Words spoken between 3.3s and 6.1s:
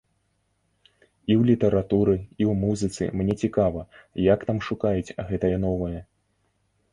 цікава, як там шукаюць гэтае новае.